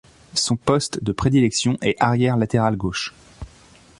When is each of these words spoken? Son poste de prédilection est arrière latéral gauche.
Son 0.33 0.55
poste 0.55 1.03
de 1.03 1.11
prédilection 1.11 1.77
est 1.83 1.95
arrière 1.99 2.35
latéral 2.35 2.75
gauche. 2.75 3.13